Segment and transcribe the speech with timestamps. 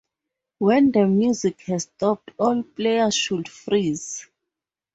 [0.57, 4.27] When the music has stopped all players should freeze.